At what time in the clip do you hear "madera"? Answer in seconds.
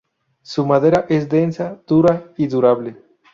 0.65-1.05